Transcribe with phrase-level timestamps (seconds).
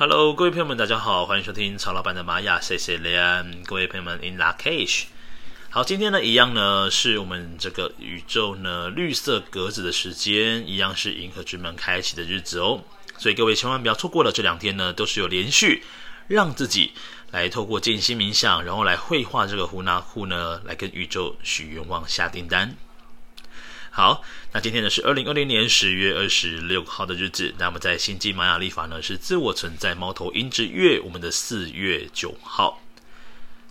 [0.00, 3.64] Hello，各位朋友们，大家好，欢迎收听曹老板的玛雅 C C 连。
[3.64, 5.06] 各位朋友们，In lak'ech。
[5.70, 12.84] 好，今天呢，一样呢，是我们这个宇宙呢绿色格子的时间，一样是银河之门开启的日子哦。
[13.18, 15.82] 所以各位千万不要错过了，这两天呢，都是有连续
[16.28, 16.92] 让自己
[17.32, 22.72] 来透过静心冥想，然后来绘画这个胡纳库呢，来跟宇宙许愿望、下订单。
[23.90, 27.52] 好，那今天呢是二零二零年十月二十六号的日子。
[27.58, 32.80] 那么在星际玛雅历法呢是自我存在猫头鹰之月，我们的四月九号。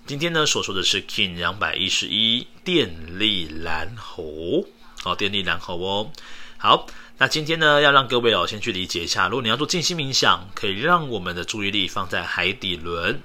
[0.06, 4.68] 今天呢所说的是 King 两百一十一电力蓝猴，
[5.02, 6.12] 好，电力蓝猴哦。
[6.58, 6.88] 好，
[7.20, 13.22] 那今天呢要让各位哦先去理解一下，如果你要做静心冥想，可以让我们的注意力放在海底轮，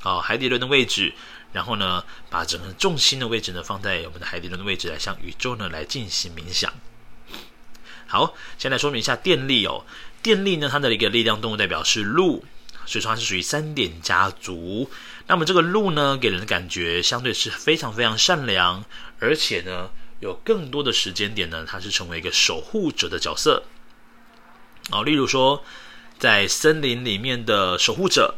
[0.00, 1.12] 好，海底轮的位置。
[1.52, 6.72] 然后呢，把整个重心的位置呢放在我们的海底轮的位置，来向宇宙呢来进行冥想。
[8.06, 9.84] 好，先来说明一下电力哦。
[10.22, 12.44] 电力呢，它的一个力量动物代表是鹿，
[12.84, 14.90] 所以说它是属于三点家族。
[15.28, 18.84] 那么这个鹿呢，给人的感觉相对是非常非常善良，
[19.18, 23.64] 而且呢，有更多的时间点呢，它是成为一个守护者的角色。
[24.90, 25.64] 哦，例如说，
[26.18, 28.34] 在森林里面的守护者。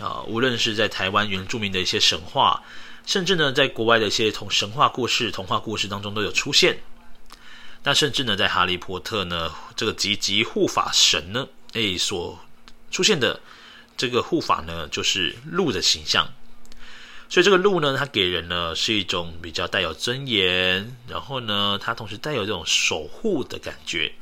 [0.00, 2.62] 啊，无论是在台湾原住民的一些神话，
[3.06, 6.78] 甚至呢，在国外的一些童神话故事、童话故事当中都有出现。
[7.82, 12.38] 那甚至呢，在哈利波特呢，这个吉吉护法神呢，诶，所
[12.90, 13.40] 出现的
[13.96, 16.28] 这个护法呢，就是鹿的形象。
[17.28, 24.12] 所以这个鹿呢，它给人呢是一种比较带有尊严，然后呢，它同时带有这种守护的感觉。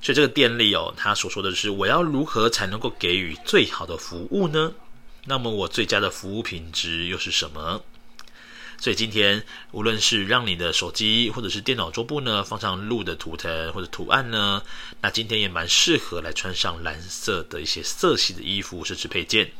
[0.00, 4.72] 所以这个电力哦，他所说的是我要如何才能够给予最好的服务呢？
[5.24, 7.82] 那么我最佳的服务品质又是什么？
[8.78, 14.62] 所以今天无论是让你的手机或者是电脑桌布呢放上鹿的图腾或者图案呢，
[15.00, 19.50] 那今天也蛮适合来穿上蓝色的一些色系的衣服甚至配件。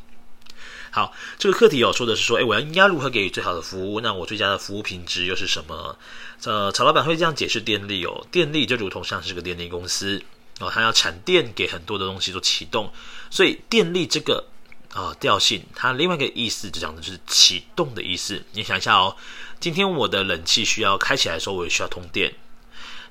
[0.97, 4.01] 好，这个课题哦说的是说，哎，我要应该如何给予最好的服务？
[4.01, 5.99] 那我最佳的服务品质又是什么？
[6.45, 10.23] 呃，曹老板会这样解释电力哦，电力就如同像是个电力公司
[10.59, 12.91] 哦，它要产电给很多的东西做启动，
[13.31, 14.47] 所以电力这个
[14.95, 18.43] 啊、调性，它另外一个意思就讲的是启动的意思。
[18.53, 19.15] 你想一下哦，
[19.61, 22.33] 今天我的冷气需要开起来的时候，我也需要通电。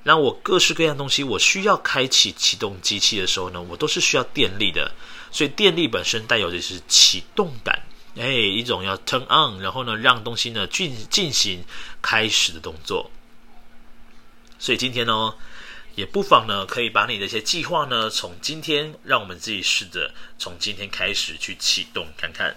[0.06, 4.92] 那我各式各样东西，我需要开启启动机器的时候呢，我都是需要电力的。
[5.32, 7.82] 所以电力本身带有的是启动感，
[8.14, 11.64] 哎，一种要 turn on，然后呢，让东西呢进进行
[12.00, 13.10] 开始的动作。
[14.60, 15.34] 所以今天呢，
[15.96, 22.54] 也不妨呢，可以把你的一些计划呢，从今天，让我们自己试着从今天开始去启动看看。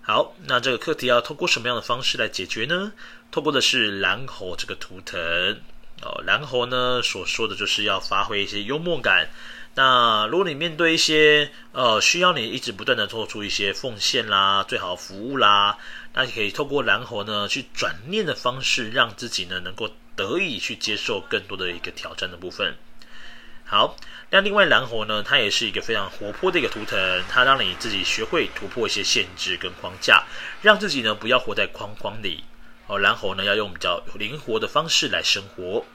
[0.00, 2.92] 好，那这个课题要透过什么样的方式来解决呢？
[3.30, 5.60] 透过的是蓝猴这个图腾。
[6.02, 9.28] 哦，蓝猴呢所说的就是要发挥一些幽默感。
[9.74, 15.78] 那如果你面对一些呃需要你一直不断的做出一些奉献啦、最好服务啦，
[16.14, 22.74] 那你可以透过蓝猴呢去转念的方式，让自己呢能够得以去接受更多的一个挑战的部分。
[23.64, 23.94] 好，
[24.30, 30.24] 那另外蓝猴呢，它也是一个非常活泼的一个图腾，它让你自己学会突破一些限制跟框架，
[30.62, 32.42] 让自己呢不要活在框框里。
[32.90, 35.86] 哦，蓝猴呢要用比较灵活的方式来生活，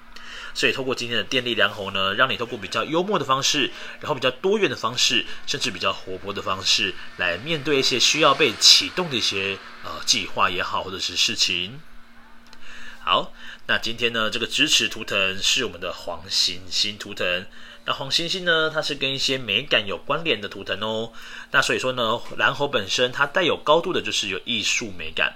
[0.54, 3.70] 所以透过今天的电力蓝猴呢，让你透过比较幽默的方式，
[4.00, 11.82] 然后比较多元的方式，甚至比较活泼的方式来面对一些需要被启动的一些呃计划也好，或者是事情。
[13.04, 13.34] 好，
[13.68, 17.46] 那今天呢，这个支持图腾是我们的黄星星图腾。
[17.84, 21.12] 那黄星星呢，它是跟一些美感有关联的图腾哦。
[21.52, 25.36] 那所以说呢，蓝猴本身它带有高度的就是有艺术美感。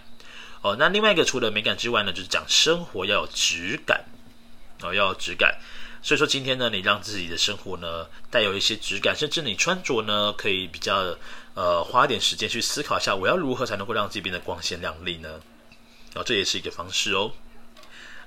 [0.61, 4.03] 哦，那另外一个除了美感之外呢，就是讲生活要有质感，
[4.81, 5.57] 哦，要有质感。
[6.01, 11.17] 所以说今天呢，你让自己的生活呢带有一些质感，甚至你穿着呢可以比较
[11.53, 15.41] 呃花一点时间去思考一下，我要如何才能够让自己变得光鲜亮丽呢？
[16.15, 17.31] 哦，这也是一个方式哦。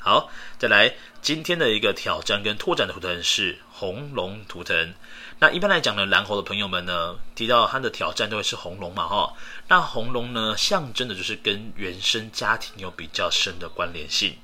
[0.05, 4.95] 好，再来今天的一个挑战跟拓展的图腾是红龙图腾。
[5.39, 9.33] 那一般来讲呢，蓝猴的朋友们呢，提到他的挑战都会是红龙嘛，哈。
[9.69, 14.37] 那红龙呢，象征的就是跟原生家庭有比较深的关联性。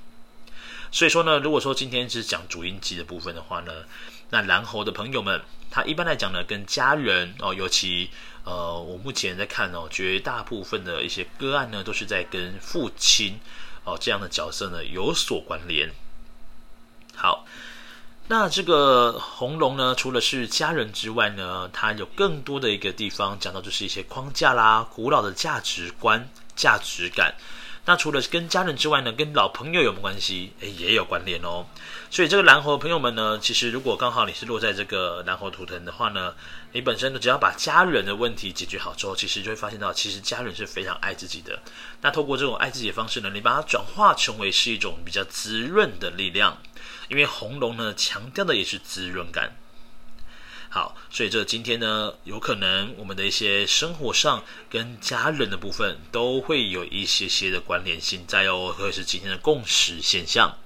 [0.93, 3.83] 所以说呢，如果说今天是讲主印记的部分的话呢，
[4.29, 8.09] 那蓝猴的朋友们，他一般来讲呢，跟家人哦，尤其
[8.45, 13.37] 呃，我目前在看哦，绝大部分的一些个案呢，都是在跟父亲
[13.89, 15.91] 哦这样的角色呢有所关联。
[17.15, 17.45] 好。
[18.31, 27.33] 那这个红龙呢，除了是家人之外呢，它有更多的一个地方讲到，就是一些框架啦、古老的价值观、价值感。
[27.85, 30.53] 那除了跟家人之外呢，跟老朋友有没有关系？
[30.59, 31.65] 诶，也有关联哦。
[32.11, 36.35] 所以这个蓝猴朋友们呢，其实如果刚好你是落在这个蓝猴图腾的话呢，
[36.73, 41.59] 你本身呢，只要把家人的问题解决好之后，其实就会发现到，其实家人是非常爱自己的。
[42.01, 46.57] 那透过这种爱自己的方式呢，你把它转化成为是一种比较滋润的力量，
[47.09, 49.55] 因为红龙呢强调的也是滋润感。
[50.71, 60.57] 好，所以这今天呢，有可能我们的一些生活上跟家人的部分都会有一些些的关联性在哦，会是今天的共识现象。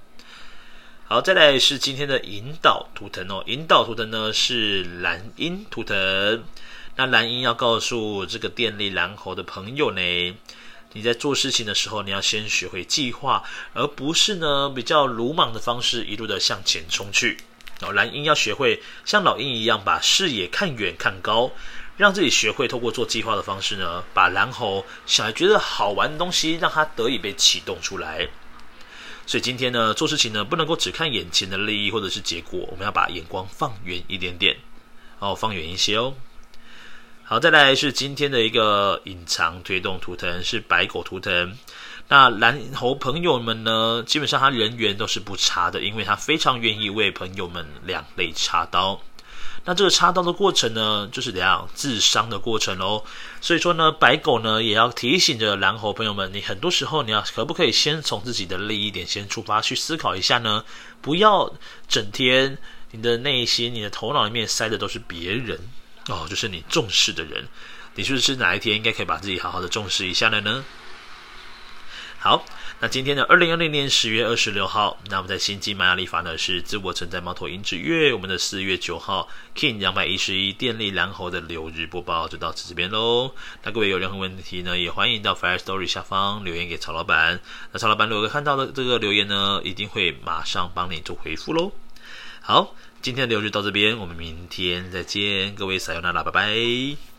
[1.06, 6.44] 好，再来是今天的引导图腾哦，引导图腾呢是蓝鹰图腾。
[6.96, 10.36] 那蓝鹰要告诉这个电力蓝猴的朋友呢，
[10.92, 13.42] 你在做事情的时候，你要先学会计划，
[13.72, 17.38] 而不是呢比较鲁莽的方式一路的向前冲去。
[17.80, 21.50] 哦，蓝鹰要学会像老鹰一样，把视野看远看高，
[21.96, 28.28] 让自己学会透过做计划的方式呢，把蓝猴想来觉得好玩的东西，让它得以被启动出来。
[29.26, 34.56] 所以今天呢，做事情呢，不能够只看眼前的利益或者是结果，我们要把眼光放远一点点，
[35.18, 36.14] 哦，放远一些哦。
[37.24, 41.56] 好，再来是今天的一个隐藏推动图腾，是白狗图腾。
[42.08, 49.00] 那蓝猴朋友们呢，基本上他人缘都是不差的，因为他非常愿意为朋友们两肋插刀。
[49.66, 53.02] 那这个插刀的过程呢，就是怎样自伤的过程哦。
[53.40, 60.62] 所以说呢，白狗呢也要提醒着蓝猴朋友们，你很多时候你要可不可以先从自己的利益点先出发去思考一下呢？
[61.00, 61.50] 不要
[61.88, 62.58] 整天
[62.90, 65.58] 你的内心、你的头脑里面塞的都是别人
[66.08, 67.48] 哦，就是你重视的人。
[67.94, 70.62] 你是不是哪一天应该可以把自己好好的重视一下了呢？
[72.24, 72.42] 好，
[72.80, 83.34] 那今天的二零二零年十月二十六号，那我们在星际玛雅历法呢是自我存在猫头鹰之月，我们的四月九号，King 两百一十一电力蓝猴的流日播报就到此这边喽。
[83.62, 87.38] 那各位有任何问题呢，也欢迎到 Fire Story 下方留言给曹老板。
[87.72, 91.72] 那曹老板如果看到的这个留言呢，一定会马上帮你做回复喽。
[92.40, 97.13] 好，今天的流日到这边，我们明天再见，各位撒由那拉，拜拜。